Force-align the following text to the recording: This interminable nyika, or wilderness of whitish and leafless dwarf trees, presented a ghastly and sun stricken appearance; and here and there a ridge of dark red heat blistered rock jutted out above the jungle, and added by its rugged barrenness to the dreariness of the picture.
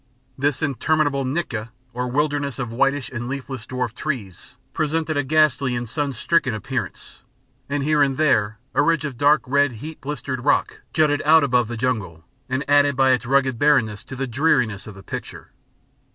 This 0.35 0.63
interminable 0.63 1.23
nyika, 1.25 1.69
or 1.93 2.07
wilderness 2.07 2.57
of 2.57 2.71
whitish 2.71 3.11
and 3.11 3.27
leafless 3.29 3.67
dwarf 3.67 3.93
trees, 3.93 4.55
presented 4.73 5.15
a 5.15 5.21
ghastly 5.21 5.75
and 5.75 5.87
sun 5.87 6.11
stricken 6.11 6.55
appearance; 6.55 7.19
and 7.69 7.83
here 7.83 8.01
and 8.01 8.17
there 8.17 8.57
a 8.73 8.81
ridge 8.81 9.05
of 9.05 9.15
dark 9.15 9.43
red 9.45 9.73
heat 9.73 10.01
blistered 10.01 10.43
rock 10.43 10.81
jutted 10.91 11.21
out 11.23 11.43
above 11.43 11.67
the 11.67 11.77
jungle, 11.77 12.25
and 12.49 12.67
added 12.67 12.95
by 12.95 13.11
its 13.11 13.27
rugged 13.27 13.59
barrenness 13.59 14.03
to 14.05 14.15
the 14.15 14.25
dreariness 14.25 14.87
of 14.87 14.95
the 14.95 15.03
picture. 15.03 15.51